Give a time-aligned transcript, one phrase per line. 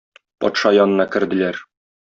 [0.45, 1.63] Патша янына керделәр.